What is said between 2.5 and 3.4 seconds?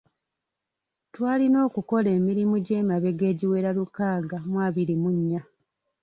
gy’emabega